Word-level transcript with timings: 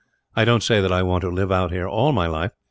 I 0.35 0.45
don't 0.45 0.63
say 0.63 0.81
that 0.81 0.91
I 0.91 1.03
want 1.03 1.21
to 1.21 1.29
live 1.29 1.51
out 1.51 1.71
here 1.71 1.87
all 1.87 2.11
my 2.11 2.25
life. 2.25 2.53